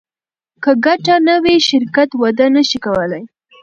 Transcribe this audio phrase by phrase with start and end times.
[0.63, 3.23] که ګټه نه وي شرکت وده نشي کولی.